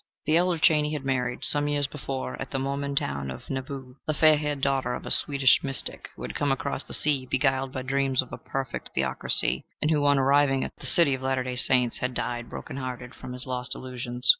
The 0.25 0.35
elder 0.35 0.57
Chaney 0.57 0.93
had 0.93 1.05
married, 1.05 1.43
some 1.45 1.67
years 1.67 1.85
before, 1.85 2.35
at 2.41 2.49
the 2.49 2.57
Mormon 2.57 2.95
town 2.95 3.29
of 3.29 3.51
Nauvoo, 3.51 3.97
the 4.07 4.15
fair 4.15 4.35
haired 4.35 4.61
daughter 4.61 4.95
of 4.95 5.05
a 5.05 5.11
Swedish 5.11 5.59
mystic, 5.61 6.09
who 6.15 6.23
had 6.23 6.33
come 6.33 6.51
across 6.51 6.83
the 6.83 6.95
sea 6.95 7.27
beguiled 7.27 7.71
by 7.71 7.83
dreams 7.83 8.23
of 8.23 8.33
a 8.33 8.39
perfect 8.39 8.89
theocracy, 8.95 9.63
and 9.79 9.91
who 9.91 10.03
on 10.07 10.17
arriving 10.17 10.63
at 10.63 10.75
the 10.77 10.87
city 10.87 11.13
of 11.13 11.21
the 11.21 11.27
Latter 11.27 11.43
Day 11.43 11.55
Saints 11.55 11.99
had 11.99 12.15
died, 12.15 12.49
broken 12.49 12.77
hearted 12.77 13.13
from 13.13 13.33
his 13.33 13.45
lost 13.45 13.75
illusions. 13.75 14.27